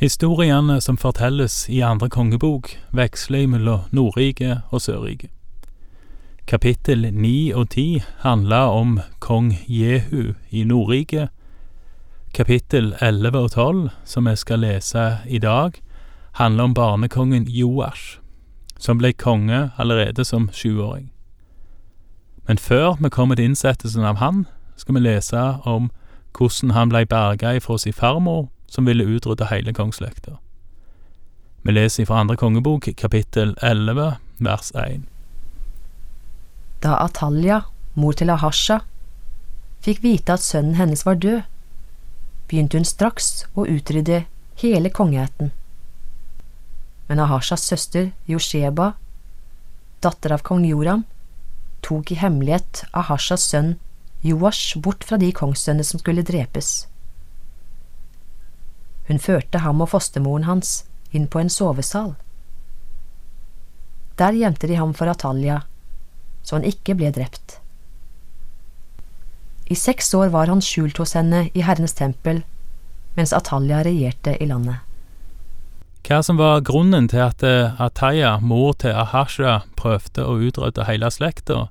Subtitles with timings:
[0.00, 5.28] Historiene som fortelles i andre kongebok, veksler mellom Nordriket og Sørriket.
[6.48, 11.28] Kapittel ni og ti handler om kong Jehu i Nordriket.
[12.32, 15.76] Kapittel elleve og tolv, som jeg skal lese i dag,
[16.32, 18.16] handler om barnekongen Joash,
[18.78, 21.10] som ble konge allerede som sjuåring.
[22.48, 24.46] Men før vi kommer til innsettelsen av han,
[24.76, 25.90] skal vi lese om
[26.38, 30.38] hvordan han blei berga ifra sin farmor som ville utrydde hele kongslekta.
[31.62, 35.02] Vi leser fra andre kongebok, kapittel 11, vers 1.
[36.80, 38.78] Da Atalja, mor til Ahasha,
[39.84, 41.42] fikk vite at sønnen hennes var død,
[42.48, 44.22] begynte hun straks å utrydde
[44.62, 45.52] hele kongeheten.
[47.10, 48.92] Men Ahashas søster Josheba,
[50.00, 51.04] datter av kong Joram,
[51.82, 53.74] tok i hemmelighet Ahashas sønn
[54.22, 56.86] Joash bort fra de kongssønner som skulle drepes.
[59.10, 62.12] Hun førte ham og fostermoren hans inn på en sovesal.
[64.20, 65.64] Der gjemte de ham for Atalja,
[66.46, 67.56] så han ikke ble drept.
[69.66, 72.44] I seks år var han skjult hos henne i Herrens tempel,
[73.18, 74.86] mens Atalja regjerte i landet.
[76.06, 81.10] Hva som var grunnen til at eh, Ataya, mor til Ahasha, prøvde å utrydde hele
[81.10, 81.66] slekta,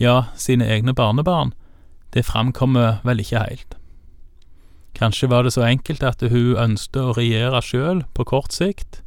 [0.00, 1.52] ja, sine egne barnebarn,
[2.16, 3.77] det framkommer vel ikke helt.
[4.98, 9.02] Kanskje var det så enkelt at hun ønsket å regjere sjøl på kort sikt,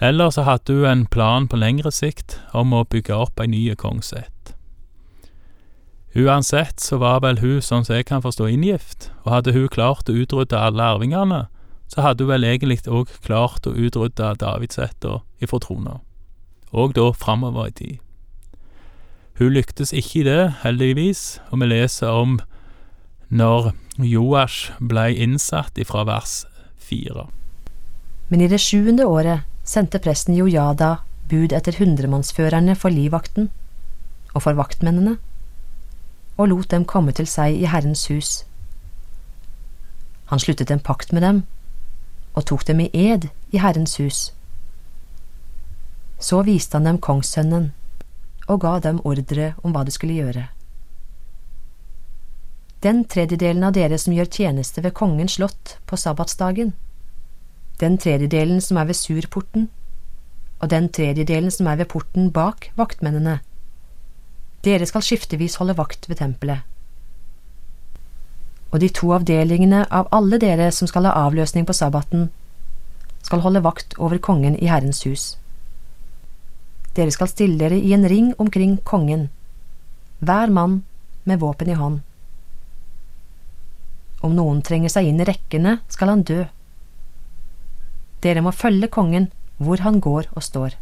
[0.00, 3.62] eller så hadde hun en plan på lengre sikt om å bygge opp ei ny
[3.76, 4.54] kongsett.
[6.16, 10.08] Uansett så var vel hun, sånn som jeg kan forstå, inngift, og hadde hun klart
[10.08, 11.44] å utrydde alle arvingene,
[11.92, 15.98] så hadde hun vel egentlig òg klart å utrydde Davidsætta ifra trona,
[16.72, 17.98] og da framover i tid.
[19.38, 22.38] Hun lyktes ikke i det, heldigvis, og vi leser om
[23.28, 26.44] når Joash blei innsatt ifra vers
[26.78, 27.26] fire.
[28.28, 33.48] Men i det sjuende året sendte presten Jojada bud etter hundremannsførerne for livvakten
[34.34, 35.16] og for vaktmennene,
[36.38, 38.44] og lot dem komme til seg i Herrens hus.
[40.30, 41.42] Han sluttet en pakt med dem
[42.38, 44.28] og tok dem i ed i Herrens hus.
[46.22, 47.72] Så viste han dem kongssønnen
[48.46, 50.46] og ga dem ordre om hva de skulle gjøre.
[52.82, 56.76] Den tredjedelen av dere som gjør tjeneste ved kongens slott på sabbatsdagen,
[57.80, 59.66] den tredjedelen som er ved surporten,
[60.62, 63.40] og den tredjedelen som er ved porten bak vaktmennene.
[64.62, 66.62] Dere skal skiftevis holde vakt ved tempelet.
[68.70, 72.28] Og de to avdelingene av alle dere som skal ha avløsning på sabbaten,
[73.22, 75.32] skal holde vakt over kongen i Herrens hus.
[76.94, 79.30] Dere skal stille dere i en ring omkring kongen,
[80.18, 80.84] hver mann
[81.24, 82.04] med våpen i hånd.
[84.20, 86.44] Om noen trenger seg inn i rekkene, skal han dø.
[88.24, 89.30] Dere må følge kongen
[89.62, 90.74] hvor han går og står.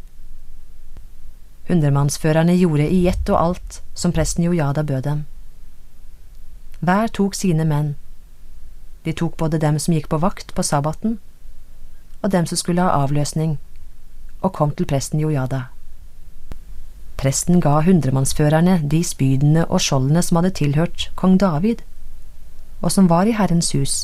[1.67, 5.23] Hundremannsførerne gjorde i ett og alt som presten Jojada bød dem.
[6.79, 7.95] Hver tok sine menn.
[9.03, 11.17] De tok både dem som gikk på vakt på sabbaten,
[12.21, 13.57] og dem som skulle ha avløsning,
[14.41, 15.67] og kom til presten Jojada.
[17.17, 21.81] Presten ga hundremannsførerne de spydene og skjoldene som hadde tilhørt kong David
[22.81, 23.95] og som var i Herrens hus.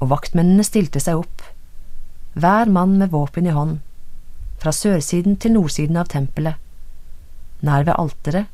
[0.00, 1.42] Og vaktmennene stilte seg opp,
[2.34, 3.80] hver mann med våpen i hånd,
[4.60, 6.56] fra sørsiden til nordsiden av tempelet,
[7.64, 8.48] nær ved alteret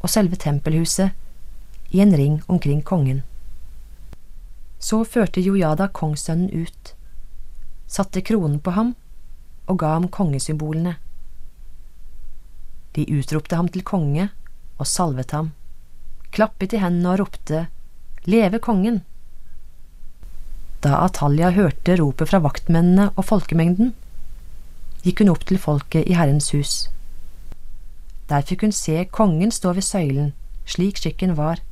[0.00, 1.12] og selve tempelhuset,
[1.90, 3.24] i en ring omkring kongen.
[4.78, 6.94] Så førte Jojada kongssønnen ut,
[7.90, 8.94] satte kronen på ham
[9.66, 10.94] og ga ham kongesymbolene.
[12.94, 14.28] De utropte ham til konge
[14.78, 15.50] og salvet ham,
[16.30, 17.66] klappet i hendene og ropte
[18.24, 19.00] Leve kongen!
[20.84, 23.94] Da Atalja hørte ropet fra vaktmennene og folkemengden,
[25.04, 26.74] gikk hun opp til folket i Herrens hus.
[28.28, 30.32] Der fikk hun se kongen stå ved søylen,
[30.68, 31.64] slik skikken var,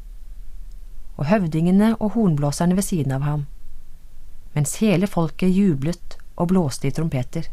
[1.20, 3.46] og høvdingene og hornblåserne ved siden av ham,
[4.56, 7.48] mens hele folket jublet og blåste i trompeter.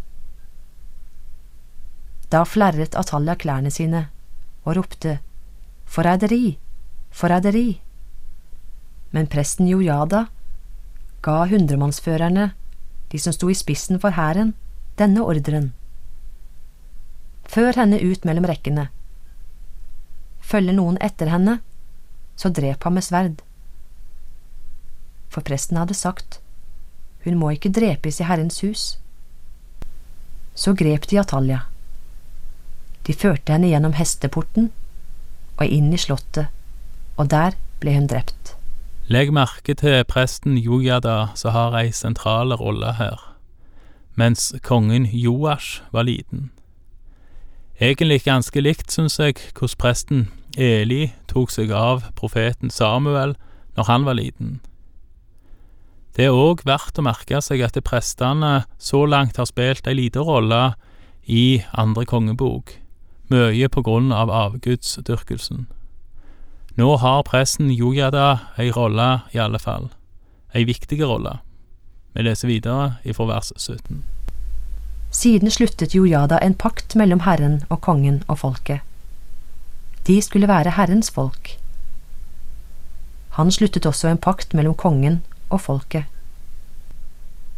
[2.32, 4.08] Da flerret Atalja klærne sine
[4.64, 5.20] og ropte
[5.86, 6.58] Forræderi!
[7.12, 7.85] Forræderi!
[9.16, 10.26] Men presten Jojada
[11.24, 12.50] ga hundremannsførerne,
[13.12, 14.52] de som sto i spissen for hæren,
[15.00, 15.70] denne ordren.
[17.48, 18.90] Før henne ut mellom rekkene.
[20.44, 21.62] Følger noen etter henne,
[22.36, 23.40] så drep ham med sverd.
[25.32, 26.42] For presten hadde sagt,
[27.24, 28.84] hun må ikke drepes i Herrens hus.
[30.60, 31.62] Så grep de Atalja.
[33.08, 34.70] De førte henne gjennom hesteporten
[35.56, 36.52] og inn i slottet,
[37.16, 38.45] og der ble hun drept.
[39.06, 43.20] Legg merke til presten Jojada som har ei sentrale rolle her,
[44.18, 46.50] mens kongen Joash var liten.
[47.78, 50.26] Egentlig ganske likt, syns jeg, hvordan presten
[50.58, 53.36] Eli tok seg av profeten Samuel
[53.78, 54.58] når han var liten.
[56.18, 60.26] Det er òg verdt å merke seg at prestene så langt har spilt ei lita
[60.26, 60.74] rolle
[61.30, 62.80] i andre kongebok,
[63.30, 65.68] mye på grunn av avgudsdyrkelsen.
[66.76, 69.88] Nå har presten Jojada ei rolle, i alle fall.
[70.52, 71.38] Ei viktig rolle.
[72.12, 74.04] Vi leser videre ifra vers 17.
[75.16, 78.84] Siden sluttet Jojada en pakt mellom Herren og kongen og folket.
[80.04, 81.56] De skulle være Herrens folk.
[83.40, 86.12] Han sluttet også en pakt mellom kongen og folket.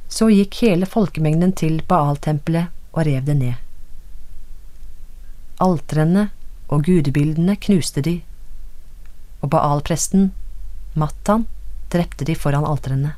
[0.10, 3.58] Så gikk hele folkemengden til Baal-tempelet og rev det ned.
[5.58, 6.30] Altrene
[6.70, 8.20] og gudebildene knuste de,
[9.42, 10.32] og Baal-presten,
[10.98, 11.46] Mattan,
[11.94, 13.14] drepte de foran altrene.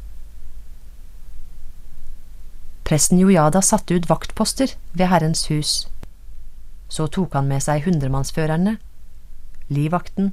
[2.90, 5.74] Presten Jojada satte ut vaktposter ved Herrens hus.
[6.90, 8.80] Så tok han med seg hundremannsførerne,
[9.70, 10.32] livvakten,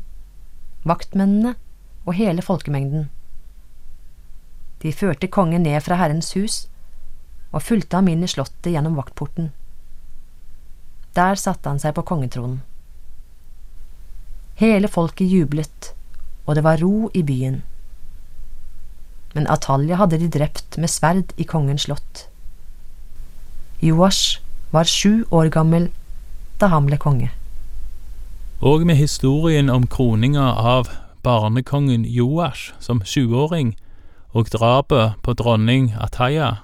[0.89, 1.53] vaktmennene
[2.07, 3.11] og hele folkemengden.
[4.81, 6.65] De førte kongen ned fra Herrens hus
[7.53, 9.53] og fulgte ham inn i slottet gjennom vaktporten.
[11.17, 12.61] Der satte han seg på kongetronen.
[14.57, 15.93] Hele folket jublet,
[16.47, 17.61] og det var ro i byen.
[19.35, 22.23] Men Atalja hadde de drept med sverd i kongens slott.
[23.85, 24.41] Joash
[24.73, 25.91] var sju år gammel
[26.61, 27.29] da han ble konge.
[28.65, 30.89] Og med historien om kroninga av
[31.23, 33.75] barnekongen Joash som sjuåring
[34.33, 36.63] og drapet på dronning Ataya,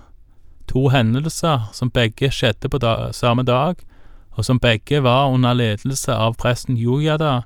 [0.65, 3.77] to hendelser som begge skjedde på da samme dag,
[4.33, 7.43] og som begge var under ledelse av presten Jojada,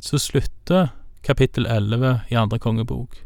[0.00, 0.88] så slutter
[1.22, 3.18] kapittel 11 i andre kongebok.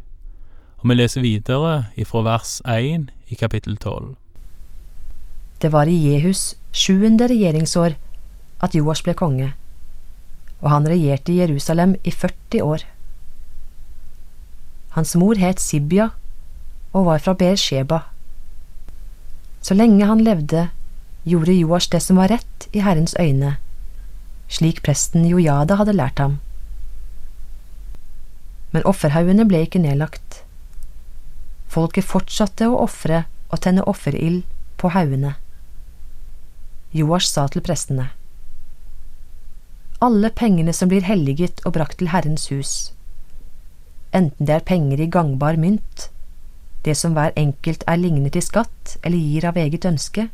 [0.83, 4.15] Og vi leser videre ifra vers 1 i kapittel 12.
[5.63, 7.95] Det var i Jehus sjuende regjeringsår
[8.63, 9.53] at Joas ble konge,
[10.63, 12.87] og han regjerte i Jerusalem i 40 år.
[14.97, 16.11] Hans mor het Sibia
[16.93, 18.03] og var fra Beersheba.
[19.63, 20.69] Så lenge han levde,
[21.25, 23.57] gjorde Joas det som var rett i Herrens øyne,
[24.49, 26.41] slik presten Jojada hadde lært ham.
[28.73, 30.43] Men offerhaugene ble ikke nedlagt.
[31.73, 34.43] Folket fortsatte å ofre og tenne offerild
[34.81, 35.37] på haugene.
[36.93, 38.11] Joash sa til prestene.
[40.03, 42.73] Alle pengene som blir helliget og brakt til Herrens hus,
[44.13, 46.09] enten det er penger i gangbar mynt,
[46.85, 50.27] det som hver enkelt er lignet i skatt eller gir av eget ønske,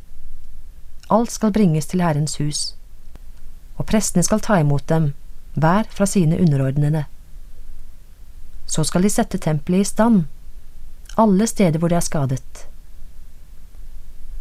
[1.12, 2.62] alt skal bringes til Herrens hus,
[3.76, 5.12] og prestene skal ta imot dem,
[5.55, 7.05] hver fra sine underordnede.
[8.69, 10.26] Så skal de sette tempelet i stand,
[11.17, 12.65] alle steder hvor det er skadet.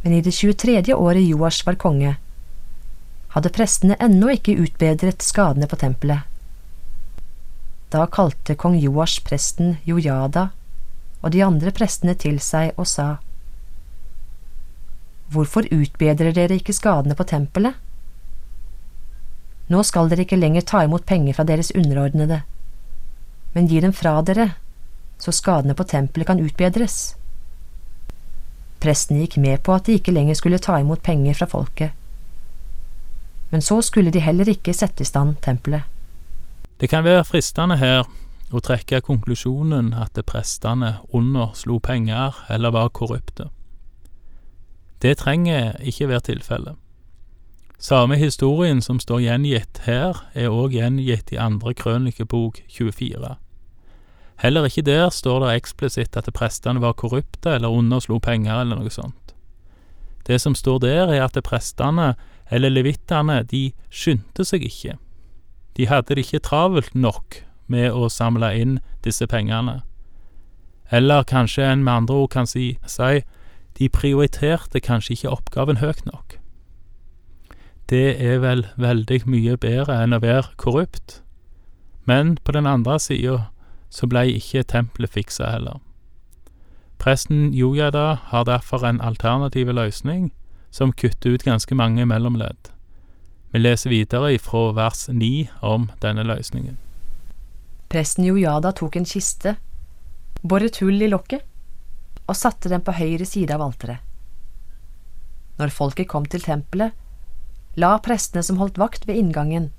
[0.03, 0.93] Men i det 23.
[0.93, 2.17] året Joash var konge,
[3.33, 6.27] hadde prestene ennå ikke utbedret skadene på tempelet.
[7.89, 10.49] Da kalte kong Joash presten Jojada
[11.23, 13.07] og de andre prestene til seg og sa,
[15.31, 17.75] Hvorfor utbedrer dere ikke skadene på tempelet?
[19.67, 22.41] Nå skal dere ikke lenger ta imot penger fra deres underordnede,
[23.57, 24.51] men gi dem fra dere,
[25.17, 27.15] så skadene på tempelet kan utbedres.
[28.77, 31.95] Presten gikk med på at de ikke lenger skulle ta imot penger fra folket,
[33.49, 35.89] men så skulle de heller ikke sette i stand tempelet.
[36.77, 38.03] Det kan være fristende her
[38.53, 43.49] å trekke konklusjonen at prestene underslo penger eller var korrupte.
[45.01, 46.77] Det trenger ikke være tilfellet.
[47.79, 53.35] Samme historien som står gjengitt her, er også gjengitt i andre krønikebok 24.
[54.37, 58.93] Heller ikke der står det eksplisitt at prestene var korrupte eller underslo penger eller noe
[58.93, 59.33] sånt.
[60.27, 62.15] Det som står der, er at prestene,
[62.51, 64.97] eller levittene, de skyndte seg ikke.
[65.77, 69.81] De hadde det ikke travelt nok med å samle inn disse pengene.
[70.91, 73.21] Eller kanskje en med andre ord kan si, si
[73.79, 76.37] de prioriterte kanskje ikke oppgaven høyt nok.
[77.89, 81.21] Det er vel veldig mye bedre enn å være korrupt,
[82.03, 83.47] men på den andre sida
[83.89, 85.79] så blei ikke tempelet fiksa heller.
[86.97, 90.31] Presten Jojada har derfor en alternativ løsning
[90.71, 92.71] som kutter ut ganske mange mellomledd.
[93.51, 96.77] Vi leser videre ifra vers 9 om denne løsningen.
[97.87, 99.55] Presten Jojada tok en kiste,
[100.43, 101.45] boret hull i lokket
[102.27, 104.03] og satte den på høyre side av alteret.
[105.57, 106.91] Når folket kom til tempelet,
[107.79, 109.71] la prestene som holdt vakt ved inngangen,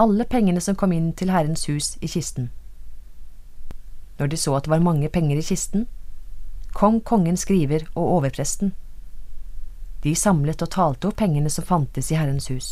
[0.00, 2.48] alle pengene som kom inn til Herrens hus i kisten.
[4.20, 5.86] Når de så at det var mange penger i kisten,
[6.76, 8.74] kom kongen skriver og overpresten.
[10.04, 12.68] De samlet og talte opp pengene som fantes i Herrens hus.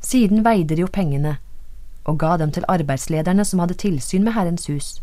[0.00, 1.38] Siden veide de opp pengene
[2.08, 5.00] og ga dem til arbeidslederne som hadde tilsyn med Herrens hus,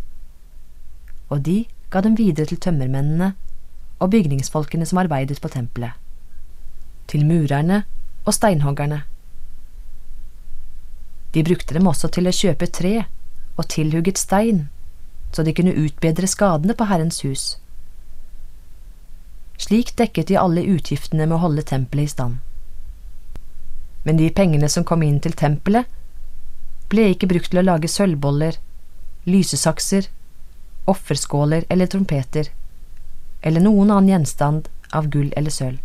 [1.30, 3.34] og de ga dem videre til tømmermennene
[4.00, 5.94] og bygningsfolkene som arbeidet på tempelet,
[7.08, 7.84] til murerne
[8.26, 9.04] og steinhoggerne.
[11.34, 12.96] De brukte dem også til å kjøpe tre
[13.58, 14.68] og tilhugget stein,
[15.34, 17.58] så de kunne utbedre skadene på Herrens hus.
[19.58, 22.38] Slik dekket de alle utgiftene med å holde tempelet i stand.
[24.06, 25.90] Men de pengene som kom inn til tempelet,
[26.88, 28.62] ble ikke brukt til å lage sølvboller,
[29.28, 30.08] lysesakser,
[30.88, 32.54] offerskåler eller trompeter,
[33.42, 35.82] eller noen annen gjenstand av gull eller sølv.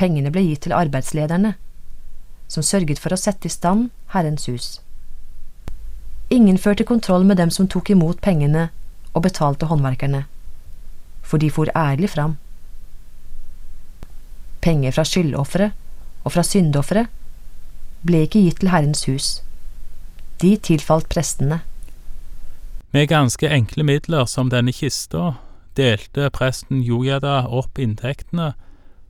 [0.00, 1.54] Pengene ble gitt til arbeidslederne,
[2.50, 4.80] som sørget for å sette i stand Herrens hus.
[6.30, 8.68] Ingen førte kontroll med dem som tok imot pengene
[9.14, 10.24] og betalte håndverkerne,
[11.22, 12.36] for de for ærlig fram.
[14.62, 15.72] Penger fra skyldofre
[16.24, 17.06] og fra syndofre
[18.06, 19.28] ble ikke gitt til Herrens hus.
[20.40, 21.60] De tilfalt prestene.
[22.94, 25.34] Med ganske enkle midler som denne kista
[25.78, 28.52] delte presten Jojada opp inntektene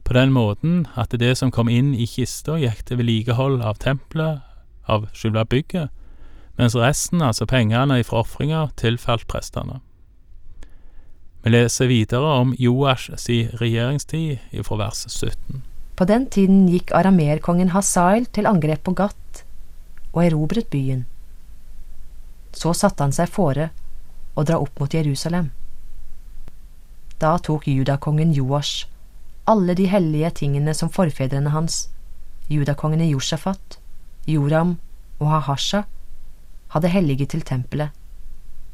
[0.05, 4.41] på den måten at det som kom inn i kista, gikk til vedlikehold av tempelet,
[4.89, 5.93] av selve bygget,
[6.61, 9.81] mens resten, altså pengene fra ofringa, tilfalt prestene.
[11.41, 15.63] Vi leser videre om Joash si regjeringstid fra vers 17.
[15.97, 19.45] På den tiden gikk arameerkongen Hasael til angrep på Gat
[20.13, 21.07] og erobret byen.
[22.53, 23.71] Så satte han seg fore
[24.37, 25.51] å dra opp mot Jerusalem.
[27.21, 28.89] Da tok judakongen Joash
[29.51, 31.89] alle de hellige tingene som forfedrene hans,
[32.53, 33.79] judakongene Josjafat,
[34.29, 34.77] Joram
[35.19, 35.85] og Hahasha,
[36.75, 37.91] hadde helliget til tempelet,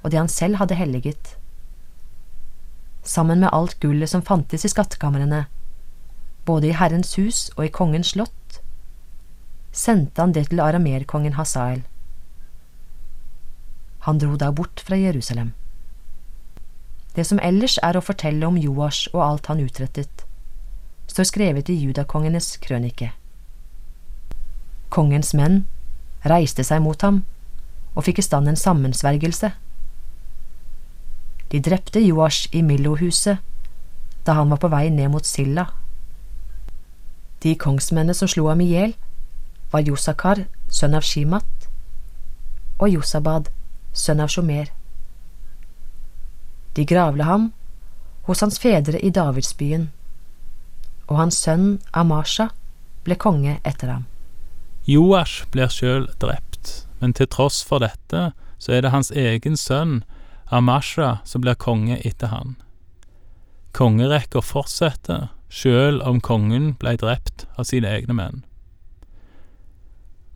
[0.03, 1.37] og det han selv hadde helliget.
[3.03, 5.47] Sammen med alt gullet som fantes i skattkamrene,
[6.45, 8.61] både i Herrens hus og i kongens slott,
[9.73, 11.83] sendte han det til aramerkongen Hasael.
[14.07, 15.53] Han dro da bort fra Jerusalem.
[17.17, 20.27] Det som ellers er å fortelle om Joash og alt han utrettet,
[21.11, 23.11] står skrevet i judakongenes krønike.
[24.93, 25.65] Kongens menn
[26.29, 27.25] reiste seg mot ham
[27.97, 29.51] og fikk i stand en sammensvergelse.
[31.51, 33.43] De drepte Joash i Millohuset
[34.27, 35.69] da han var på vei ned mot Silla.
[37.43, 38.97] De kongsmennene som slo ham i hjel,
[39.71, 41.69] var Josakar, sønn av Shimat,
[42.83, 43.53] og Josabad,
[43.95, 44.73] sønn av Shomer.
[46.75, 47.47] De gravla ham
[48.27, 49.89] hos hans fedre i Davidsbyen,
[51.07, 52.51] og hans sønn Amasha
[53.07, 54.05] ble konge etter ham.
[54.91, 56.56] Joash blir sjøl drept,
[57.01, 60.03] men til tross for dette så er det hans egen sønn
[60.51, 62.57] Amasha som blir konge etter han.
[63.77, 68.45] Kongerekka fortsetter, sjøl om kongen ble drept av sine egne menn.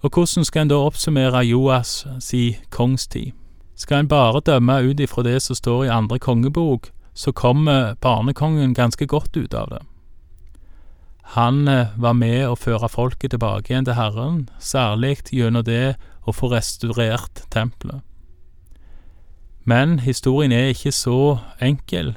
[0.00, 3.32] Og hvordan skal en da oppsummere Joas si kongstid?
[3.76, 8.74] Skal en bare dømme ut ifra det som står i andre kongebok, så kommer barnekongen
[8.74, 9.80] ganske godt ut av det.
[11.36, 15.94] Han eh, var med å føre folket tilbake igjen til Herren, særlig gjennom det
[16.26, 18.02] å få restaurert tempelet.
[19.64, 22.16] Men historien er ikke så enkel,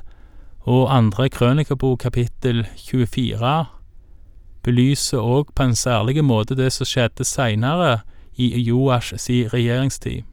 [0.63, 3.55] og andre krønikebok kapittel 24
[4.63, 7.97] belyser òg på en særlig måte det som skjedde seinere
[8.39, 10.23] i Joash si regjeringstid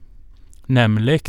[0.71, 1.21] nemlig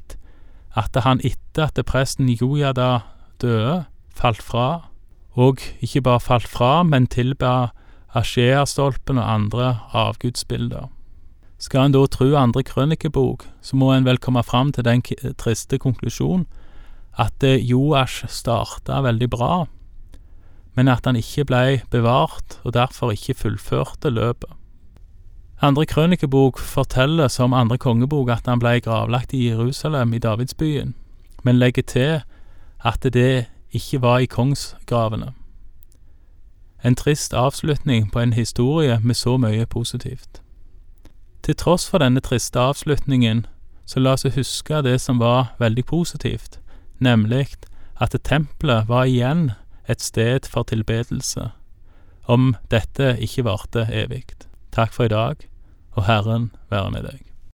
[0.77, 3.01] at han etter at presten Jojada
[3.41, 4.87] døde, falt fra,
[5.33, 7.71] og ikke bare falt fra, men tilba
[8.15, 10.89] Asjea-stolpen og andre avgudsbilder.
[11.61, 15.03] Skal en da tru andre krønikebok, så må en vel komme fram til den
[15.37, 16.47] triste konklusjon
[17.21, 19.67] at Joash starta veldig bra,
[20.73, 24.49] men at han ikke blei bevart, og derfor ikke fullførte løpet.
[25.61, 30.95] Andre krønikebok forteller som andre kongebok at han ble gravlagt i Jerusalem, i Davidsbyen,
[31.43, 32.21] men legger til
[32.81, 35.33] at det ikke var i kongsgravene.
[36.83, 40.41] En trist avslutning på en historie med så mye positivt.
[41.41, 43.45] Til tross for denne triste avslutningen,
[43.85, 46.59] så la oss huske det som var veldig positivt,
[46.99, 47.55] nemlig
[48.01, 49.51] at tempelet var igjen
[49.89, 51.49] et sted for tilbedelse,
[52.29, 54.25] om dette ikke varte evig.
[54.71, 55.47] Takk for i dag
[55.97, 57.30] og Herren være med deg.